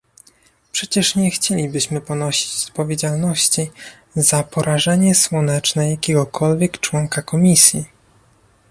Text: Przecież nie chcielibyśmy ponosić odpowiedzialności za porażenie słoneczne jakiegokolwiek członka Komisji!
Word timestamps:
Przecież 0.71 1.15
nie 1.15 1.31
chcielibyśmy 1.31 2.01
ponosić 2.01 2.65
odpowiedzialności 2.67 3.71
za 4.15 4.43
porażenie 4.43 5.15
słoneczne 5.15 5.91
jakiegokolwiek 5.91 6.79
członka 6.79 7.21
Komisji! 7.21 7.85